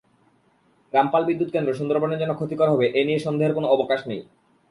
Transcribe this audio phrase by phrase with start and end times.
[0.93, 4.21] রামপাল বিদ্যুৎকেন্দ্র সুন্দরবনের জন্য ক্ষতিকর হবে—এ নিয়ে সন্দেহের কোনো অবকাশ নেই।